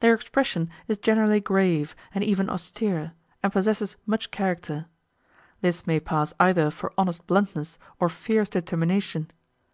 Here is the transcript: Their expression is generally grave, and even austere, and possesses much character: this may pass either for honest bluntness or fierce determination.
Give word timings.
Their 0.00 0.14
expression 0.14 0.70
is 0.86 0.96
generally 0.96 1.40
grave, 1.40 1.94
and 2.14 2.24
even 2.24 2.48
austere, 2.48 3.12
and 3.42 3.52
possesses 3.52 3.98
much 4.06 4.30
character: 4.30 4.86
this 5.60 5.86
may 5.86 6.00
pass 6.00 6.32
either 6.40 6.70
for 6.70 6.94
honest 6.96 7.26
bluntness 7.26 7.78
or 8.00 8.08
fierce 8.08 8.48
determination. 8.48 9.30